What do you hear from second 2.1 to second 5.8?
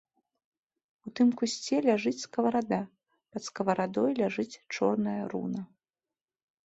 скаварада, пад скаварадой ляжыць чорная руна.